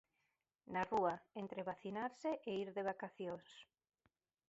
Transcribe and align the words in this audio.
Na 0.73 0.81
rúa, 0.91 1.15
entre 1.41 1.61
vacinarse 1.71 2.29
e 2.49 2.51
ir 2.61 2.69
de 2.75 2.83
vacacións... 2.89 3.49